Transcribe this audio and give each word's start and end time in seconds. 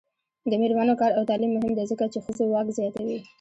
د 0.49 0.51
میرمنو 0.61 0.93
کار 1.01 1.11
او 1.17 1.23
تعلیم 1.29 1.51
مهم 1.57 1.71
دی 1.77 1.85
ځکه 1.91 2.05
چې 2.13 2.19
ښځو 2.25 2.43
واک 2.51 2.67
زیاتوي. 2.77 3.17